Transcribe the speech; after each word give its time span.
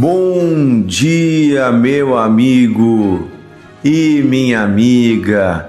Bom 0.00 0.82
dia, 0.82 1.72
meu 1.72 2.16
amigo 2.16 3.26
e 3.84 4.22
minha 4.22 4.62
amiga. 4.62 5.68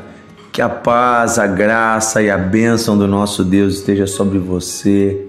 Que 0.51 0.61
a 0.61 0.69
paz, 0.69 1.39
a 1.39 1.47
graça 1.47 2.21
e 2.21 2.29
a 2.29 2.37
bênção 2.37 2.95
do 2.95 3.07
nosso 3.07 3.43
Deus 3.43 3.77
esteja 3.77 4.05
sobre 4.05 4.37
você 4.37 5.25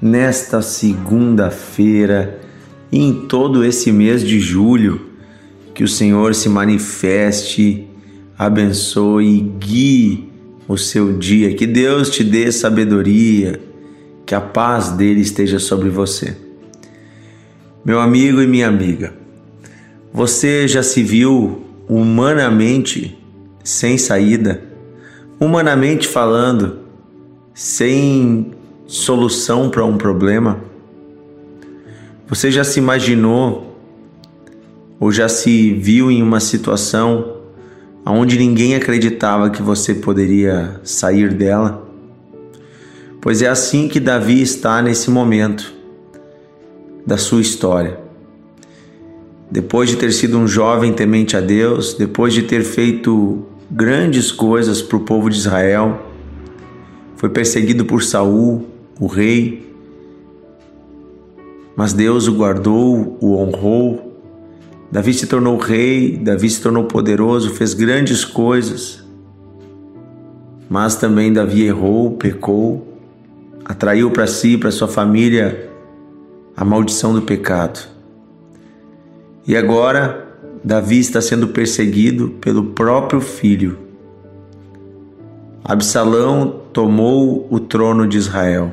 nesta 0.00 0.62
segunda-feira 0.62 2.38
e 2.92 3.00
em 3.00 3.26
todo 3.26 3.64
esse 3.64 3.90
mês 3.90 4.22
de 4.22 4.38
julho. 4.38 5.00
Que 5.74 5.82
o 5.82 5.88
Senhor 5.88 6.32
se 6.32 6.48
manifeste, 6.48 7.84
abençoe 8.38 9.38
e 9.38 9.40
guie 9.40 10.32
o 10.68 10.78
seu 10.78 11.18
dia. 11.18 11.52
Que 11.52 11.66
Deus 11.66 12.10
te 12.10 12.22
dê 12.22 12.52
sabedoria, 12.52 13.58
que 14.24 14.36
a 14.36 14.40
paz 14.40 14.90
dele 14.90 15.22
esteja 15.22 15.58
sobre 15.58 15.88
você. 15.88 16.45
Meu 17.86 18.00
amigo 18.00 18.42
e 18.42 18.48
minha 18.48 18.66
amiga, 18.66 19.14
você 20.12 20.66
já 20.66 20.82
se 20.82 21.04
viu 21.04 21.62
humanamente 21.88 23.16
sem 23.62 23.96
saída? 23.96 24.60
Humanamente 25.38 26.08
falando, 26.08 26.80
sem 27.54 28.50
solução 28.88 29.70
para 29.70 29.84
um 29.84 29.96
problema? 29.96 30.58
Você 32.26 32.50
já 32.50 32.64
se 32.64 32.80
imaginou 32.80 33.78
ou 34.98 35.12
já 35.12 35.28
se 35.28 35.72
viu 35.74 36.10
em 36.10 36.24
uma 36.24 36.40
situação 36.40 37.36
onde 38.04 38.36
ninguém 38.36 38.74
acreditava 38.74 39.48
que 39.48 39.62
você 39.62 39.94
poderia 39.94 40.80
sair 40.82 41.32
dela? 41.32 41.88
Pois 43.20 43.42
é 43.42 43.46
assim 43.46 43.86
que 43.86 44.00
Davi 44.00 44.42
está 44.42 44.82
nesse 44.82 45.08
momento 45.08 45.75
da 47.06 47.16
sua 47.16 47.40
história. 47.40 48.00
Depois 49.50 49.88
de 49.88 49.96
ter 49.96 50.12
sido 50.12 50.36
um 50.36 50.48
jovem 50.48 50.92
temente 50.92 51.36
a 51.36 51.40
Deus, 51.40 51.94
depois 51.94 52.34
de 52.34 52.42
ter 52.42 52.64
feito 52.64 53.46
grandes 53.70 54.32
coisas 54.32 54.82
para 54.82 54.96
o 54.96 55.00
povo 55.00 55.30
de 55.30 55.36
Israel, 55.36 56.04
foi 57.16 57.28
perseguido 57.28 57.84
por 57.84 58.02
Saul, 58.02 58.66
o 58.98 59.06
rei, 59.06 59.64
mas 61.76 61.92
Deus 61.92 62.26
o 62.26 62.32
guardou, 62.32 63.18
o 63.20 63.36
honrou. 63.36 64.18
Davi 64.90 65.12
se 65.12 65.26
tornou 65.26 65.58
rei, 65.58 66.16
Davi 66.16 66.48
se 66.48 66.60
tornou 66.60 66.84
poderoso, 66.84 67.50
fez 67.50 67.74
grandes 67.74 68.24
coisas. 68.24 69.04
Mas 70.70 70.96
também 70.96 71.32
Davi 71.32 71.64
errou, 71.64 72.12
pecou, 72.12 72.96
atraiu 73.64 74.10
para 74.10 74.26
si, 74.26 74.56
para 74.56 74.70
sua 74.70 74.88
família, 74.88 75.70
a 76.56 76.64
maldição 76.64 77.12
do 77.12 77.20
pecado. 77.20 77.80
E 79.46 79.54
agora, 79.54 80.26
Davi 80.64 80.98
está 80.98 81.20
sendo 81.20 81.48
perseguido 81.48 82.30
pelo 82.40 82.64
próprio 82.64 83.20
filho. 83.20 83.78
Absalão 85.62 86.62
tomou 86.72 87.46
o 87.50 87.60
trono 87.60 88.08
de 88.08 88.16
Israel. 88.16 88.72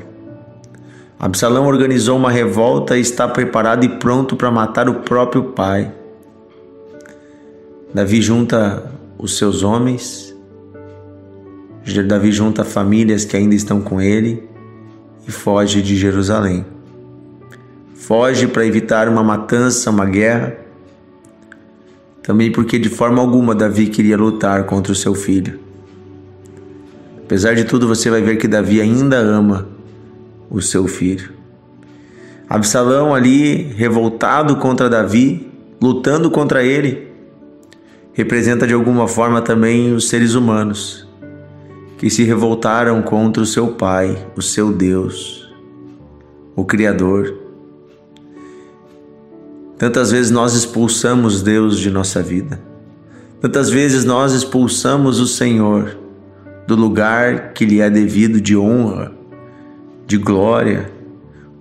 Absalão 1.20 1.68
organizou 1.68 2.18
uma 2.18 2.32
revolta 2.32 2.98
e 2.98 3.02
está 3.02 3.28
preparado 3.28 3.84
e 3.84 3.90
pronto 3.90 4.36
para 4.36 4.50
matar 4.50 4.88
o 4.88 5.02
próprio 5.02 5.44
pai. 5.52 5.92
Davi 7.94 8.22
junta 8.22 8.92
os 9.18 9.38
seus 9.38 9.62
homens, 9.62 10.34
Davi 12.08 12.32
junta 12.32 12.64
famílias 12.64 13.26
que 13.26 13.36
ainda 13.36 13.54
estão 13.54 13.82
com 13.82 14.02
ele 14.02 14.48
e 15.28 15.32
foge 15.32 15.82
de 15.82 15.96
Jerusalém 15.96 16.66
foge 18.04 18.48
para 18.48 18.66
evitar 18.66 19.08
uma 19.08 19.24
matança, 19.24 19.90
uma 19.90 20.06
guerra. 20.06 20.58
Também 22.22 22.52
porque 22.52 22.78
de 22.78 22.90
forma 22.90 23.22
alguma 23.22 23.56
Davi 23.56 23.88
queria 23.88 24.18
lutar 24.18 24.66
contra 24.66 24.92
o 24.92 24.96
seu 24.96 25.16
filho. 25.16 25.60
Apesar 27.24 27.56
de 27.56 27.64
tudo, 27.64 27.88
você 27.88 28.10
vai 28.10 28.22
ver 28.22 28.38
que 28.38 28.48
Davi 28.48 28.82
ainda 28.82 29.18
ama 29.18 29.68
o 30.50 30.62
seu 30.62 30.86
filho. 30.88 31.32
Absalão 32.50 33.16
ali 33.16 33.64
revoltado 33.74 34.58
contra 34.58 34.90
Davi, 34.90 35.50
lutando 35.82 36.30
contra 36.30 36.64
ele, 36.64 37.08
representa 38.12 38.68
de 38.68 38.74
alguma 38.74 39.08
forma 39.08 39.42
também 39.42 39.94
os 39.94 40.10
seres 40.10 40.36
humanos 40.36 41.08
que 41.98 42.10
se 42.10 42.24
revoltaram 42.24 43.02
contra 43.02 43.42
o 43.42 43.46
seu 43.46 43.70
pai, 43.70 44.28
o 44.36 44.42
seu 44.42 44.74
Deus, 44.74 45.50
o 46.54 46.66
Criador. 46.66 47.43
Tantas 49.78 50.12
vezes 50.12 50.32
nós 50.32 50.54
expulsamos 50.54 51.42
Deus 51.42 51.80
de 51.80 51.90
nossa 51.90 52.22
vida. 52.22 52.60
Tantas 53.42 53.70
vezes 53.70 54.06
nós 54.06 54.32
expulsamos 54.34 55.20
o 55.20 55.28
Senhor 55.28 55.98
do 56.66 56.76
lugar 56.76 57.54
que 57.54 57.66
lhe 57.66 57.82
é 57.82 57.90
devido 57.90 58.40
de 58.40 58.56
honra, 58.56 59.12
de 60.08 60.18
glória, 60.18 60.90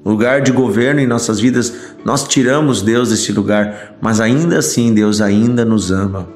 lugar 0.04 0.40
de 0.40 0.52
governo 0.52 1.00
em 1.00 1.06
nossas 1.06 1.40
vidas. 1.40 1.74
Nós 2.04 2.26
tiramos 2.28 2.82
Deus 2.82 3.10
desse 3.10 3.32
lugar, 3.32 3.96
mas 4.00 4.20
ainda 4.20 4.58
assim 4.58 4.94
Deus 4.94 5.20
ainda 5.20 5.64
nos 5.64 5.90
ama. 5.90 6.28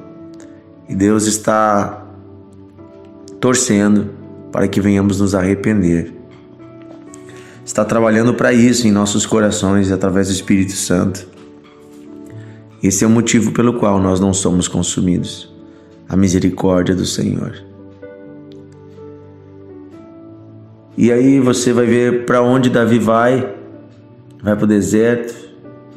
E 0.89 0.95
Deus 0.95 1.25
está 1.25 2.05
torcendo 3.39 4.09
para 4.51 4.67
que 4.67 4.81
venhamos 4.81 5.19
nos 5.19 5.35
arrepender. 5.35 6.13
Está 7.65 7.83
trabalhando 7.85 8.33
para 8.33 8.53
isso 8.53 8.87
em 8.87 8.91
nossos 8.91 9.25
corações 9.25 9.91
através 9.91 10.27
do 10.27 10.33
Espírito 10.33 10.71
Santo. 10.71 11.36
Esse 12.81 13.03
é 13.03 13.07
o 13.07 13.09
motivo 13.09 13.51
pelo 13.51 13.73
qual 13.73 13.99
nós 13.99 14.19
não 14.19 14.33
somos 14.33 14.67
consumidos 14.67 15.51
a 16.07 16.15
misericórdia 16.15 16.95
do 16.95 17.05
Senhor. 17.05 17.55
E 20.95 21.11
aí 21.11 21.39
você 21.39 21.73
vai 21.73 21.85
ver 21.85 22.25
para 22.25 22.41
onde 22.41 22.69
Davi 22.69 22.97
vai, 22.97 23.55
vai 24.41 24.55
para 24.55 24.63
o 24.63 24.67
deserto, 24.67 25.35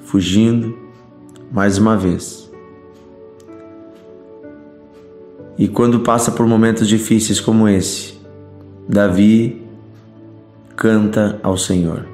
fugindo, 0.04 0.76
mais 1.50 1.78
uma 1.78 1.96
vez. 1.96 2.50
E 5.56 5.68
quando 5.68 6.00
passa 6.00 6.32
por 6.32 6.47
momentos 6.47 6.88
difíceis 6.88 7.41
como 7.41 7.68
esse, 7.68 8.14
Davi 8.88 9.62
canta 10.74 11.38
ao 11.42 11.56
Senhor. 11.56 12.06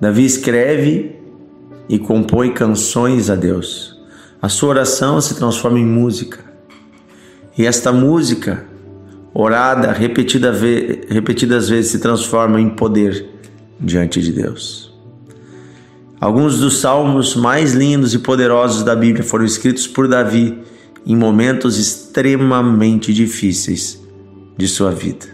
Davi 0.00 0.24
escreve 0.24 1.19
e 1.90 1.98
compõe 1.98 2.52
canções 2.52 3.28
a 3.28 3.34
Deus. 3.34 3.98
A 4.40 4.48
sua 4.48 4.68
oração 4.68 5.20
se 5.20 5.34
transforma 5.34 5.76
em 5.76 5.84
música. 5.84 6.38
E 7.58 7.66
esta 7.66 7.90
música, 7.90 8.64
orada 9.34 9.90
repetida 9.90 10.52
ve 10.52 11.00
repetidas 11.08 11.68
vezes, 11.68 11.90
se 11.90 11.98
transforma 11.98 12.60
em 12.60 12.70
poder 12.70 13.28
diante 13.80 14.22
de 14.22 14.30
Deus. 14.30 14.94
Alguns 16.20 16.60
dos 16.60 16.78
salmos 16.78 17.34
mais 17.34 17.74
lindos 17.74 18.14
e 18.14 18.20
poderosos 18.20 18.84
da 18.84 18.94
Bíblia 18.94 19.24
foram 19.24 19.44
escritos 19.44 19.88
por 19.88 20.06
Davi 20.06 20.62
em 21.04 21.16
momentos 21.16 21.76
extremamente 21.76 23.12
difíceis 23.12 24.00
de 24.56 24.68
sua 24.68 24.92
vida. 24.92 25.26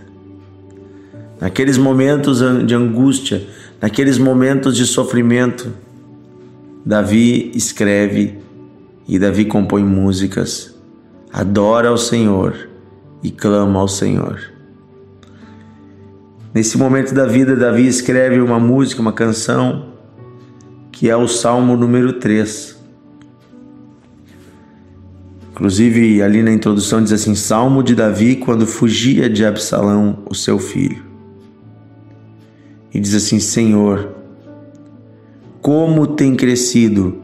Naqueles 1.39 1.77
momentos 1.77 2.39
de 2.65 2.75
angústia, 2.75 3.47
naqueles 3.79 4.17
momentos 4.17 4.75
de 4.75 4.87
sofrimento, 4.87 5.71
Davi 6.87 7.51
escreve 7.53 8.39
e 9.09 9.19
Davi 9.19 9.45
compõe 9.45 9.83
músicas, 9.83 10.73
adora 11.33 11.89
ao 11.89 11.99
Senhor 11.99 12.69
e 13.25 13.33
clama 13.33 13.81
ao 13.81 13.89
Senhor. 13.89 14.41
Nesse 16.55 16.79
momento 16.79 17.13
da 17.13 17.27
vida, 17.27 17.57
Davi 17.57 17.89
escreve 17.89 18.41
uma 18.41 18.61
música, 18.61 19.03
uma 19.03 19.13
canção, 19.13 19.95
que 20.93 21.11
é 21.11 21.17
o 21.17 21.27
Salmo 21.27 21.77
número 21.77 22.13
3. 22.13 22.77
Inclusive, 25.51 26.23
ali 26.23 26.41
na 26.41 26.53
introdução 26.53 27.03
diz 27.03 27.11
assim: 27.11 27.35
Salmo 27.35 27.83
de 27.83 27.97
Davi 27.97 28.37
quando 28.37 28.65
fugia 28.65 29.29
de 29.29 29.45
Absalão, 29.45 30.21
o 30.31 30.37
seu 30.37 30.61
filho. 30.61 31.05
E 32.95 33.01
diz 33.01 33.13
assim: 33.13 33.41
Senhor, 33.41 34.16
como 35.67 36.07
tem 36.07 36.37
crescido 36.37 37.17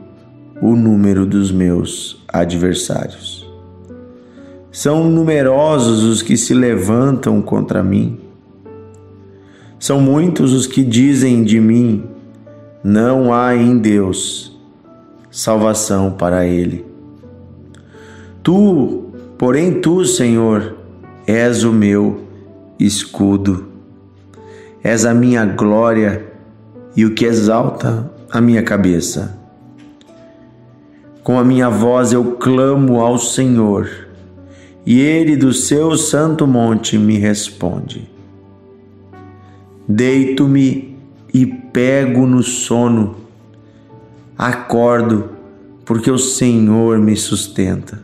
o 0.61 0.75
número 0.75 1.25
dos 1.25 1.53
meus 1.53 2.21
adversários. 2.27 3.49
São 4.73 5.09
numerosos 5.09 6.03
os 6.03 6.23
que 6.23 6.37
se 6.37 6.53
levantam 6.53 7.41
contra 7.41 7.85
mim. 7.85 8.19
São 9.79 10.01
muitos 10.01 10.53
os 10.53 10.67
que 10.67 10.83
dizem 10.83 11.45
de 11.45 11.61
mim: 11.61 12.03
não 12.83 13.33
há 13.33 13.55
em 13.55 13.79
Deus 13.79 14.61
salvação 15.31 16.11
para 16.11 16.45
ele. 16.45 16.85
Tu, 18.43 19.05
porém, 19.39 19.81
tu, 19.81 20.05
Senhor, 20.05 20.75
és 21.29 21.63
o 21.63 21.73
meu 21.73 22.23
escudo, 22.77 23.69
és 24.83 25.05
a 25.05 25.15
minha 25.15 25.47
glória 25.47 26.27
e 26.97 27.07
o 27.07 27.15
que 27.15 27.25
exalta 27.25 28.11
a 28.33 28.41
minha 28.41 28.63
cabeça. 28.63 29.39
Com 31.23 31.39
a 31.39 31.45
minha 31.45 31.69
voz 31.69 32.15
eu 32.15 32.37
clamo 32.37 32.99
ao 32.99 33.19
Senhor, 33.19 33.91
e 34.87 34.99
ele 34.99 35.37
do 35.37 35.53
seu 35.53 35.95
santo 35.99 36.47
monte 36.47 36.97
me 36.97 37.19
responde. 37.19 38.11
Deito-me 39.87 40.97
e 41.33 41.45
pego 41.45 42.27
no 42.27 42.43
sono, 42.43 43.17
acordo, 44.37 45.29
porque 45.85 46.11
o 46.11 46.19
Senhor 46.19 46.99
me 46.99 47.15
sustenta. 47.15 48.03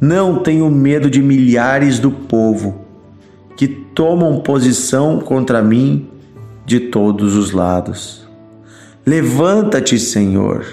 Não 0.00 0.42
tenho 0.42 0.70
medo 0.70 1.10
de 1.10 1.22
milhares 1.22 1.98
do 1.98 2.10
povo 2.10 2.86
que 3.54 3.68
tomam 3.68 4.40
posição 4.40 5.20
contra 5.20 5.62
mim 5.62 6.08
de 6.64 6.80
todos 6.80 7.34
os 7.34 7.52
lados. 7.52 8.25
Levanta-te, 9.06 9.98
Senhor 10.00 10.66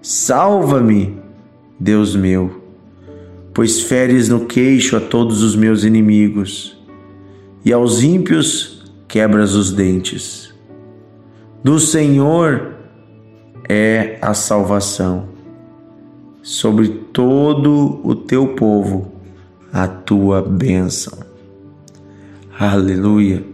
Salva-me, 0.00 1.20
Deus 1.78 2.16
meu, 2.16 2.62
pois 3.52 3.82
feres 3.82 4.30
no 4.30 4.46
queixo 4.46 4.96
a 4.96 5.00
todos 5.00 5.42
os 5.42 5.54
meus 5.54 5.84
inimigos, 5.84 6.82
e 7.62 7.70
aos 7.70 8.02
ímpios 8.02 8.90
quebras 9.06 9.54
os 9.54 9.70
dentes. 9.70 10.54
Do 11.62 11.78
Senhor 11.78 12.76
é 13.68 14.18
a 14.22 14.32
salvação, 14.32 15.28
sobre 16.42 16.88
todo 16.88 18.00
o 18.02 18.14
teu 18.14 18.54
povo 18.54 19.12
a 19.70 19.86
tua 19.86 20.40
bênção. 20.40 21.18
Aleluia. 22.58 23.49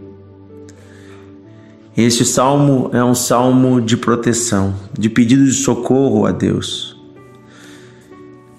Este 1.97 2.23
salmo 2.23 2.91
é 2.93 3.03
um 3.03 3.15
salmo 3.15 3.81
de 3.81 3.97
proteção, 3.97 4.75
de 4.93 5.09
pedido 5.09 5.43
de 5.43 5.53
socorro 5.53 6.27
a 6.27 6.31
Deus. 6.31 6.95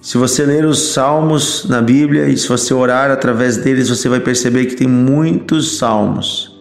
Se 0.03 0.19
você 0.19 0.45
ler 0.45 0.65
os 0.65 0.81
salmos 0.89 1.65
na 1.69 1.81
Bíblia 1.81 2.29
e 2.29 2.37
se 2.37 2.49
você 2.49 2.75
orar 2.75 3.13
através 3.13 3.57
deles, 3.57 3.89
você 3.89 4.09
vai 4.09 4.19
perceber 4.19 4.67
que 4.67 4.75
tem 4.75 4.89
muitos 4.89 5.79
salmos 5.79 6.59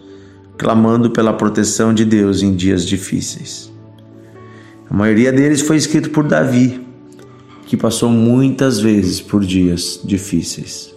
clamando 0.56 1.10
pela 1.10 1.32
proteção 1.32 1.92
de 1.92 2.04
Deus 2.04 2.42
em 2.42 2.54
dias 2.54 2.86
difíceis. 2.86 3.72
A 4.88 4.94
maioria 4.94 5.32
deles 5.32 5.60
foi 5.60 5.78
escrito 5.78 6.10
por 6.10 6.28
Davi, 6.28 6.80
que 7.66 7.76
passou 7.76 8.08
muitas 8.08 8.78
vezes 8.78 9.20
por 9.20 9.44
dias 9.44 10.00
difíceis. 10.04 10.94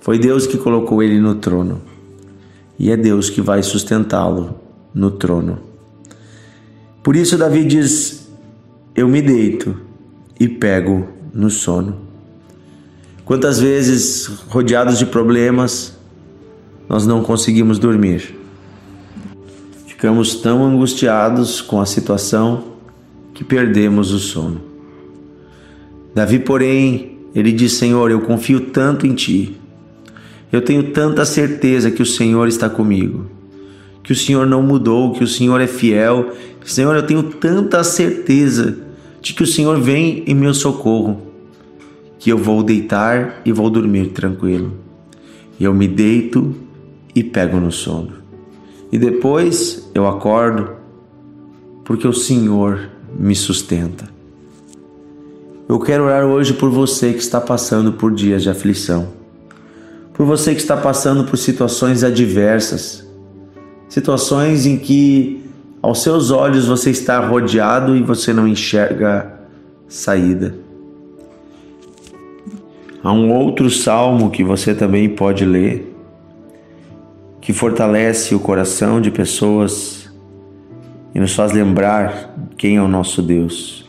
Foi 0.00 0.18
Deus 0.18 0.46
que 0.46 0.56
colocou 0.56 1.02
ele 1.02 1.20
no 1.20 1.34
trono 1.34 1.95
e 2.78 2.90
é 2.90 2.96
Deus 2.96 3.30
que 3.30 3.40
vai 3.40 3.62
sustentá-lo 3.62 4.60
no 4.94 5.10
trono. 5.10 5.58
Por 7.02 7.16
isso, 7.16 7.38
Davi 7.38 7.64
diz: 7.64 8.28
Eu 8.94 9.08
me 9.08 9.22
deito 9.22 9.76
e 10.38 10.48
pego 10.48 11.08
no 11.32 11.50
sono. 11.50 11.96
Quantas 13.24 13.58
vezes, 13.58 14.26
rodeados 14.48 14.98
de 14.98 15.06
problemas, 15.06 15.96
nós 16.88 17.06
não 17.06 17.22
conseguimos 17.22 17.78
dormir? 17.78 18.36
Ficamos 19.86 20.36
tão 20.36 20.64
angustiados 20.64 21.60
com 21.60 21.80
a 21.80 21.86
situação 21.86 22.76
que 23.34 23.42
perdemos 23.42 24.12
o 24.12 24.18
sono. 24.18 24.60
Davi, 26.14 26.38
porém, 26.38 27.18
ele 27.34 27.52
diz: 27.52 27.72
Senhor, 27.72 28.10
eu 28.10 28.20
confio 28.20 28.60
tanto 28.60 29.06
em 29.06 29.14
ti 29.14 29.56
eu 30.56 30.62
tenho 30.62 30.84
tanta 30.84 31.24
certeza 31.24 31.90
que 31.90 32.02
o 32.02 32.06
Senhor 32.06 32.48
está 32.48 32.68
comigo, 32.70 33.26
que 34.02 34.12
o 34.12 34.16
Senhor 34.16 34.46
não 34.46 34.62
mudou, 34.62 35.12
que 35.12 35.22
o 35.22 35.26
Senhor 35.26 35.60
é 35.60 35.66
fiel. 35.66 36.32
Senhor, 36.64 36.96
eu 36.96 37.02
tenho 37.02 37.22
tanta 37.22 37.84
certeza 37.84 38.78
de 39.20 39.34
que 39.34 39.42
o 39.42 39.46
Senhor 39.46 39.78
vem 39.78 40.24
em 40.26 40.34
meu 40.34 40.54
socorro, 40.54 41.20
que 42.18 42.30
eu 42.30 42.38
vou 42.38 42.62
deitar 42.62 43.42
e 43.44 43.52
vou 43.52 43.68
dormir 43.68 44.08
tranquilo. 44.08 44.72
E 45.60 45.64
eu 45.64 45.74
me 45.74 45.86
deito 45.86 46.54
e 47.14 47.22
pego 47.22 47.60
no 47.60 47.70
sono. 47.70 48.12
E 48.90 48.98
depois 48.98 49.90
eu 49.94 50.06
acordo, 50.06 50.70
porque 51.84 52.08
o 52.08 52.12
Senhor 52.12 52.88
me 53.18 53.34
sustenta. 53.34 54.08
Eu 55.68 55.78
quero 55.80 56.04
orar 56.04 56.24
hoje 56.24 56.54
por 56.54 56.70
você 56.70 57.12
que 57.12 57.18
está 57.18 57.40
passando 57.40 57.92
por 57.92 58.14
dias 58.14 58.42
de 58.42 58.48
aflição 58.48 59.25
por 60.16 60.24
você 60.24 60.54
que 60.54 60.60
está 60.62 60.78
passando 60.78 61.24
por 61.24 61.36
situações 61.36 62.02
adversas, 62.02 63.06
situações 63.86 64.64
em 64.64 64.78
que 64.78 65.44
aos 65.82 66.02
seus 66.02 66.30
olhos 66.30 66.66
você 66.66 66.90
está 66.90 67.20
rodeado 67.20 67.94
e 67.94 68.02
você 68.02 68.32
não 68.32 68.48
enxerga 68.48 69.30
saída. 69.86 70.54
Há 73.04 73.12
um 73.12 73.30
outro 73.30 73.68
salmo 73.68 74.30
que 74.30 74.42
você 74.42 74.74
também 74.74 75.06
pode 75.06 75.44
ler, 75.44 75.94
que 77.38 77.52
fortalece 77.52 78.34
o 78.34 78.40
coração 78.40 79.02
de 79.02 79.10
pessoas 79.10 80.10
e 81.14 81.20
nos 81.20 81.34
faz 81.34 81.52
lembrar 81.52 82.34
quem 82.56 82.76
é 82.76 82.82
o 82.82 82.88
nosso 82.88 83.20
Deus, 83.20 83.86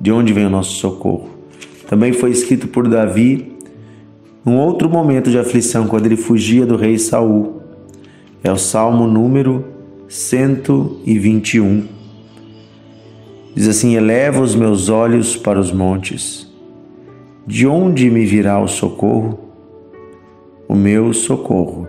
de 0.00 0.12
onde 0.12 0.32
vem 0.32 0.46
o 0.46 0.50
nosso 0.50 0.76
socorro. 0.76 1.30
Também 1.88 2.12
foi 2.12 2.30
escrito 2.30 2.68
por 2.68 2.86
Davi 2.86 3.57
num 4.48 4.56
outro 4.56 4.88
momento 4.88 5.30
de 5.30 5.38
aflição, 5.38 5.86
quando 5.86 6.06
ele 6.06 6.16
fugia 6.16 6.64
do 6.64 6.74
rei 6.74 6.98
Saul. 6.98 7.60
É 8.42 8.50
o 8.50 8.56
Salmo 8.56 9.06
número 9.06 9.62
121. 10.08 11.86
Diz 13.54 13.68
assim: 13.68 13.94
Eleva 13.94 14.40
os 14.40 14.54
meus 14.54 14.88
olhos 14.88 15.36
para 15.36 15.60
os 15.60 15.70
montes. 15.70 16.50
De 17.46 17.66
onde 17.66 18.10
me 18.10 18.24
virá 18.24 18.58
o 18.58 18.66
socorro? 18.66 19.38
O 20.66 20.74
meu 20.74 21.12
socorro 21.12 21.86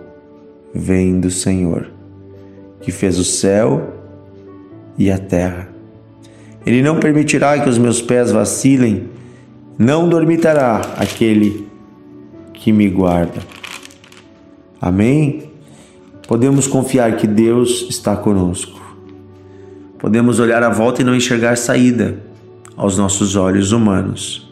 vem 0.73 1.17
do 1.17 1.31
Senhor, 1.31 1.89
que 2.81 2.91
fez 2.91 3.17
o 3.17 3.23
céu 3.23 3.93
e 4.97 5.09
a 5.09 5.17
terra. 5.17 5.69
Ele 6.65 6.81
não 6.81 6.99
permitirá 6.99 7.57
que 7.57 7.69
os 7.69 7.77
meus 7.77 8.01
pés 8.01 8.33
vacilem, 8.33 9.07
não 9.77 10.09
dormitará 10.09 10.81
aquele 10.97 11.68
que 12.59 12.71
me 12.71 12.89
guarda. 12.89 13.41
Amém? 14.79 15.49
Podemos 16.27 16.67
confiar 16.67 17.15
que 17.15 17.25
Deus 17.25 17.87
está 17.89 18.15
conosco. 18.15 18.79
Podemos 19.97 20.39
olhar 20.39 20.61
à 20.61 20.69
volta 20.69 21.01
e 21.01 21.05
não 21.05 21.15
enxergar 21.15 21.57
saída 21.57 22.21
aos 22.75 22.97
nossos 22.97 23.35
olhos 23.35 23.71
humanos. 23.71 24.49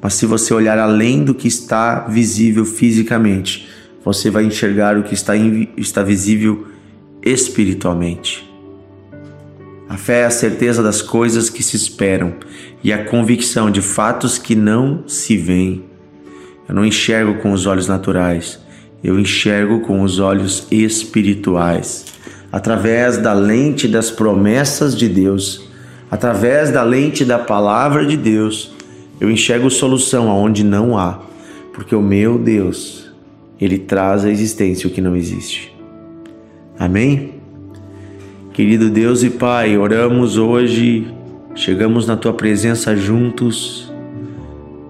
Mas 0.00 0.14
se 0.14 0.26
você 0.26 0.54
olhar 0.54 0.78
além 0.78 1.24
do 1.24 1.34
que 1.34 1.48
está 1.48 2.06
visível 2.06 2.64
fisicamente, 2.64 3.68
você 4.04 4.30
vai 4.30 4.44
enxergar 4.44 4.96
o 4.96 5.02
que 5.02 5.14
está, 5.14 5.34
está 5.76 6.02
visível 6.02 6.66
espiritualmente. 7.22 8.48
A 9.88 9.96
fé 9.96 10.20
é 10.20 10.26
a 10.26 10.30
certeza 10.30 10.82
das 10.82 11.02
coisas 11.02 11.50
que 11.50 11.62
se 11.62 11.74
esperam 11.74 12.34
e 12.84 12.92
a 12.92 13.04
convicção 13.06 13.70
de 13.70 13.82
fatos 13.82 14.38
que 14.38 14.54
não 14.54 15.02
se 15.06 15.36
veem. 15.36 15.87
Eu 16.68 16.74
não 16.74 16.84
enxergo 16.84 17.36
com 17.36 17.52
os 17.52 17.66
olhos 17.66 17.88
naturais, 17.88 18.60
eu 19.02 19.18
enxergo 19.18 19.80
com 19.80 20.02
os 20.02 20.18
olhos 20.18 20.66
espirituais. 20.70 22.04
Através 22.52 23.16
da 23.16 23.32
lente 23.32 23.88
das 23.88 24.10
promessas 24.10 24.94
de 24.94 25.08
Deus, 25.08 25.66
através 26.10 26.70
da 26.70 26.82
lente 26.82 27.24
da 27.24 27.38
palavra 27.38 28.04
de 28.04 28.16
Deus, 28.16 28.72
eu 29.18 29.30
enxergo 29.30 29.70
solução 29.70 30.30
aonde 30.30 30.62
não 30.62 30.98
há, 30.98 31.20
porque 31.72 31.94
o 31.94 32.02
meu 32.02 32.38
Deus, 32.38 33.10
ele 33.58 33.78
traz 33.78 34.24
à 34.24 34.30
existência 34.30 34.86
o 34.86 34.92
que 34.92 35.00
não 35.00 35.16
existe. 35.16 35.74
Amém? 36.78 37.34
Querido 38.52 38.90
Deus 38.90 39.22
e 39.22 39.30
Pai, 39.30 39.78
oramos 39.78 40.36
hoje, 40.36 41.06
chegamos 41.54 42.06
na 42.06 42.16
tua 42.16 42.32
presença 42.32 42.94
juntos 42.94 43.87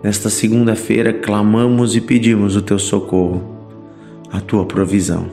Nesta 0.01 0.31
segunda-feira, 0.31 1.13
clamamos 1.13 1.97
e 1.97 2.01
pedimos 2.01 2.55
o 2.55 2.63
teu 2.63 2.79
socorro, 2.79 3.43
a 4.31 4.41
tua 4.41 4.65
provisão. 4.65 5.27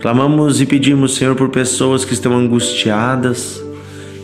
Clamamos 0.00 0.62
e 0.62 0.66
pedimos, 0.66 1.14
Senhor, 1.16 1.36
por 1.36 1.50
pessoas 1.50 2.02
que 2.02 2.14
estão 2.14 2.34
angustiadas, 2.34 3.62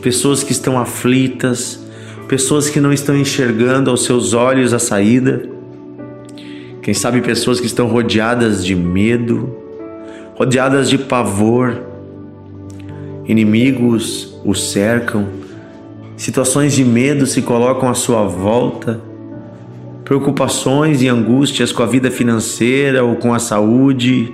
pessoas 0.00 0.42
que 0.42 0.52
estão 0.52 0.78
aflitas, 0.78 1.78
pessoas 2.26 2.70
que 2.70 2.80
não 2.80 2.94
estão 2.94 3.14
enxergando 3.14 3.90
aos 3.90 4.04
seus 4.04 4.32
olhos 4.32 4.72
a 4.72 4.78
saída. 4.78 5.46
Quem 6.80 6.94
sabe 6.94 7.20
pessoas 7.20 7.60
que 7.60 7.66
estão 7.66 7.88
rodeadas 7.88 8.64
de 8.64 8.74
medo, 8.74 9.54
rodeadas 10.34 10.88
de 10.88 10.96
pavor, 10.96 11.78
inimigos 13.26 14.40
os 14.46 14.70
cercam, 14.70 15.26
situações 16.16 16.72
de 16.72 16.86
medo 16.86 17.26
se 17.26 17.42
colocam 17.42 17.90
à 17.90 17.94
sua 17.94 18.26
volta 18.26 18.98
preocupações 20.06 21.02
e 21.02 21.08
angústias 21.08 21.72
com 21.72 21.82
a 21.82 21.86
vida 21.86 22.12
financeira 22.12 23.02
ou 23.02 23.16
com 23.16 23.34
a 23.34 23.40
saúde, 23.40 24.32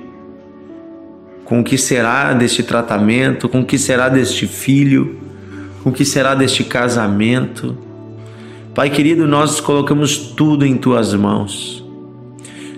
com 1.46 1.60
o 1.60 1.64
que 1.64 1.78
será 1.78 2.34
deste 2.34 2.62
tratamento, 2.62 3.48
com 3.48 3.62
o 3.62 3.64
que 3.64 3.78
será 3.78 4.10
deste 4.10 4.46
filho, 4.46 5.16
com 5.82 5.88
o 5.88 5.92
que 5.92 6.04
será 6.04 6.34
deste 6.34 6.62
casamento. 6.62 7.74
Pai 8.74 8.90
querido, 8.90 9.26
nós 9.26 9.60
colocamos 9.60 10.18
tudo 10.18 10.66
em 10.66 10.76
tuas 10.76 11.14
mãos. 11.14 11.82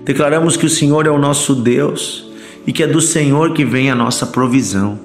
Declaramos 0.05 0.55
que 0.55 0.65
o 0.65 0.69
Senhor 0.69 1.05
é 1.05 1.09
o 1.09 1.19
nosso 1.19 1.53
Deus 1.53 2.31
e 2.65 2.71
que 2.71 2.81
é 2.81 2.87
do 2.87 3.01
Senhor 3.01 3.51
que 3.51 3.65
vem 3.65 3.91
a 3.91 3.95
nossa 3.95 4.25
provisão. 4.25 4.97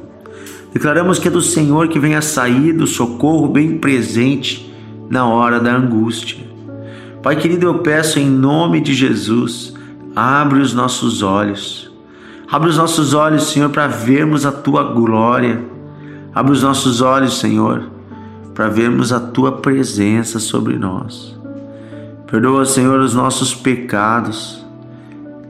Declaramos 0.72 1.18
que 1.18 1.26
é 1.26 1.30
do 1.30 1.42
Senhor 1.42 1.88
que 1.88 1.98
vem 1.98 2.14
a 2.14 2.22
saída, 2.22 2.84
o 2.84 2.86
socorro 2.86 3.48
bem 3.48 3.78
presente 3.78 4.72
na 5.10 5.26
hora 5.26 5.58
da 5.58 5.74
angústia. 5.74 6.50
Pai 7.22 7.36
querido, 7.36 7.66
eu 7.66 7.78
peço 7.78 8.18
em 8.18 8.28
nome 8.28 8.80
de 8.80 8.94
Jesus, 8.94 9.74
abre 10.14 10.60
os 10.60 10.72
nossos 10.72 11.22
olhos. 11.22 11.90
Abre 12.50 12.68
os 12.68 12.76
nossos 12.76 13.14
olhos, 13.14 13.44
Senhor, 13.44 13.70
para 13.70 13.86
vermos 13.86 14.44
a 14.44 14.50
tua 14.50 14.82
glória. 14.82 15.62
Abre 16.34 16.52
os 16.52 16.62
nossos 16.62 17.00
olhos, 17.00 17.38
Senhor, 17.38 17.84
para 18.54 18.68
vermos 18.68 19.12
a 19.12 19.20
tua 19.20 19.52
presença 19.52 20.38
sobre 20.38 20.76
nós. 20.76 21.38
Perdoa, 22.26 22.64
Senhor, 22.64 23.00
os 23.00 23.14
nossos 23.14 23.54
pecados. 23.54 24.64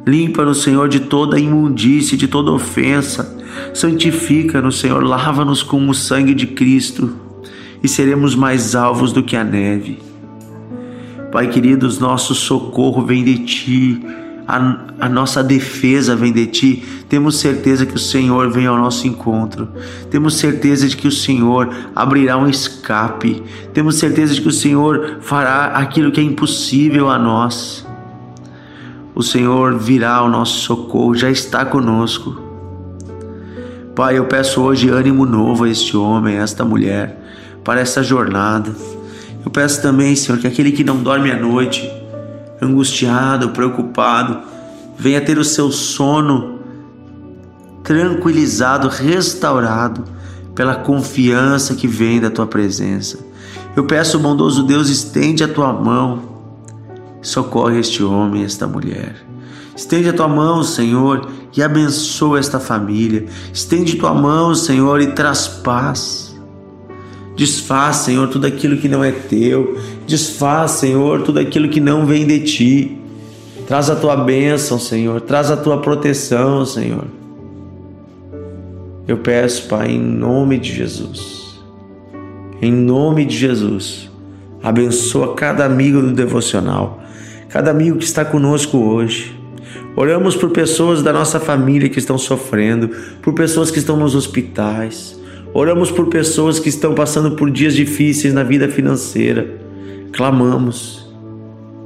Limpa-nos, 0.06 0.62
Senhor, 0.62 0.88
de 0.88 1.00
toda 1.00 1.38
imundície, 1.38 2.16
de 2.16 2.26
toda 2.26 2.50
ofensa 2.50 3.40
Santifica-nos, 3.74 4.78
Senhor, 4.78 5.02
lava-nos 5.02 5.62
com 5.62 5.88
o 5.88 5.94
sangue 5.94 6.34
de 6.34 6.46
Cristo 6.46 7.12
e 7.82 7.88
seremos 7.88 8.34
mais 8.34 8.74
alvos 8.74 9.12
do 9.12 9.22
que 9.22 9.36
a 9.36 9.44
neve. 9.44 9.98
Pai 11.32 11.46
querido, 11.48 11.88
nosso 12.00 12.34
socorro 12.34 13.06
vem 13.06 13.22
de 13.22 13.38
Ti, 13.38 14.04
a, 14.48 15.06
a, 15.06 15.08
nossa 15.08 15.44
defesa 15.44 16.16
vem 16.16 16.32
de 16.32 16.46
Ti. 16.46 16.84
Temos 17.08 17.36
certeza 17.38 17.86
que 17.86 17.94
o 17.94 18.00
Senhor 18.00 18.50
vem 18.50 18.66
ao 18.66 18.76
nosso 18.76 19.06
encontro. 19.06 19.68
Temos 20.10 20.34
certeza 20.34 20.88
de 20.88 20.96
que 20.96 21.06
o 21.06 21.12
Senhor 21.12 21.70
abrirá 21.94 22.36
um 22.36 22.48
escape. 22.48 23.44
Temos 23.72 23.94
certeza 23.94 24.34
de 24.34 24.40
que 24.40 24.48
o 24.48 24.52
Senhor 24.52 25.18
fará 25.20 25.66
aquilo 25.66 26.10
que 26.10 26.20
é 26.20 26.24
impossível 26.24 27.08
a 27.08 27.16
nós. 27.16 27.86
O 29.14 29.22
Senhor 29.22 29.78
virá 29.78 30.16
ao 30.16 30.28
nosso 30.28 30.58
socorro, 30.60 31.14
já 31.14 31.30
está 31.30 31.64
conosco. 31.64 32.40
Pai, 33.94 34.18
eu 34.18 34.24
peço 34.24 34.62
hoje 34.62 34.88
ânimo 34.88 35.24
novo 35.24 35.62
a 35.62 35.68
este 35.68 35.96
homem, 35.96 36.38
a 36.38 36.42
esta 36.42 36.64
mulher, 36.64 37.22
para 37.62 37.80
essa 37.80 38.02
jornada. 38.02 38.74
Eu 39.44 39.50
peço 39.50 39.80
também, 39.80 40.14
Senhor, 40.14 40.38
que 40.38 40.46
aquele 40.46 40.72
que 40.72 40.84
não 40.84 41.02
dorme 41.02 41.30
à 41.30 41.38
noite, 41.38 41.90
angustiado, 42.60 43.50
preocupado, 43.50 44.40
venha 44.98 45.20
ter 45.20 45.38
o 45.38 45.44
seu 45.44 45.70
sono 45.72 46.60
tranquilizado, 47.82 48.88
restaurado 48.88 50.04
pela 50.54 50.74
confiança 50.74 51.74
que 51.74 51.86
vem 51.86 52.20
da 52.20 52.30
tua 52.30 52.46
presença. 52.46 53.18
Eu 53.74 53.84
peço, 53.84 54.18
bondoso 54.18 54.62
Deus, 54.62 54.88
estende 54.88 55.42
a 55.42 55.48
tua 55.48 55.72
mão, 55.72 56.22
socorre 57.22 57.78
este 57.78 58.02
homem, 58.02 58.44
esta 58.44 58.66
mulher. 58.66 59.16
Estende 59.74 60.10
a 60.10 60.12
tua 60.12 60.28
mão, 60.28 60.62
Senhor, 60.62 61.28
e 61.56 61.62
abençoa 61.62 62.38
esta 62.38 62.60
família. 62.60 63.26
Estende 63.52 63.96
tua 63.96 64.12
mão, 64.12 64.54
Senhor, 64.54 65.00
e 65.00 65.12
traz 65.12 65.48
paz. 65.48 66.29
Desfaz, 67.40 67.96
Senhor, 67.96 68.28
tudo 68.28 68.46
aquilo 68.46 68.76
que 68.76 68.86
não 68.86 69.02
é 69.02 69.10
teu. 69.10 69.80
Desfaz, 70.06 70.72
Senhor, 70.72 71.22
tudo 71.22 71.40
aquilo 71.40 71.70
que 71.70 71.80
não 71.80 72.04
vem 72.04 72.26
de 72.26 72.40
ti. 72.40 72.98
Traz 73.66 73.88
a 73.88 73.96
tua 73.96 74.14
bênção, 74.14 74.78
Senhor. 74.78 75.22
Traz 75.22 75.50
a 75.50 75.56
tua 75.56 75.78
proteção, 75.78 76.66
Senhor. 76.66 77.06
Eu 79.08 79.16
peço, 79.16 79.68
Pai, 79.68 79.92
em 79.92 79.98
nome 79.98 80.58
de 80.58 80.70
Jesus. 80.70 81.58
Em 82.60 82.70
nome 82.70 83.24
de 83.24 83.38
Jesus. 83.38 84.10
Abençoa 84.62 85.34
cada 85.34 85.64
amigo 85.64 86.02
do 86.02 86.12
devocional, 86.12 87.02
cada 87.48 87.70
amigo 87.70 87.96
que 87.96 88.04
está 88.04 88.22
conosco 88.22 88.76
hoje. 88.76 89.34
Oramos 89.96 90.36
por 90.36 90.50
pessoas 90.50 91.02
da 91.02 91.10
nossa 91.10 91.40
família 91.40 91.88
que 91.88 91.98
estão 91.98 92.18
sofrendo, 92.18 92.90
por 93.22 93.32
pessoas 93.32 93.70
que 93.70 93.78
estão 93.78 93.96
nos 93.96 94.14
hospitais. 94.14 95.18
Oramos 95.52 95.90
por 95.90 96.06
pessoas 96.06 96.60
que 96.60 96.68
estão 96.68 96.94
passando 96.94 97.32
por 97.32 97.50
dias 97.50 97.74
difíceis 97.74 98.32
na 98.32 98.44
vida 98.44 98.68
financeira. 98.68 99.58
Clamamos, 100.12 101.12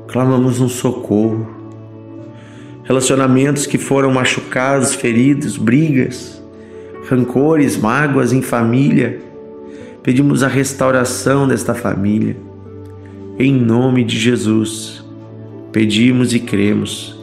clamamos 0.06 0.60
um 0.60 0.68
socorro. 0.68 1.46
Relacionamentos 2.84 3.66
que 3.66 3.78
foram 3.78 4.12
machucados, 4.12 4.94
feridos, 4.94 5.56
brigas, 5.56 6.42
rancores, 7.08 7.78
mágoas 7.78 8.32
em 8.32 8.42
família. 8.42 9.20
Pedimos 10.02 10.42
a 10.42 10.48
restauração 10.48 11.48
desta 11.48 11.74
família. 11.74 12.36
Em 13.38 13.52
nome 13.52 14.04
de 14.04 14.18
Jesus, 14.18 15.02
pedimos 15.72 16.34
e 16.34 16.40
cremos. 16.40 17.18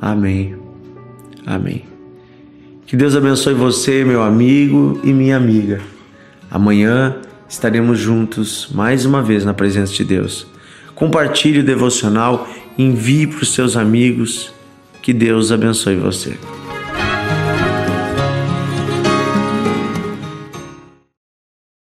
Amém. 0.00 0.56
Amém. 1.44 1.97
Que 2.88 2.96
Deus 2.96 3.14
abençoe 3.14 3.52
você, 3.52 4.02
meu 4.02 4.22
amigo 4.22 4.98
e 5.04 5.12
minha 5.12 5.36
amiga. 5.36 5.78
Amanhã 6.50 7.16
estaremos 7.46 7.98
juntos 7.98 8.70
mais 8.72 9.04
uma 9.04 9.22
vez 9.22 9.44
na 9.44 9.52
presença 9.52 9.92
de 9.92 10.02
Deus. 10.02 10.46
Compartilhe 10.94 11.58
o 11.58 11.62
devocional, 11.62 12.48
envie 12.78 13.26
para 13.26 13.42
os 13.42 13.52
seus 13.52 13.76
amigos. 13.76 14.54
Que 15.02 15.12
Deus 15.12 15.52
abençoe 15.52 15.96
você. 15.96 16.38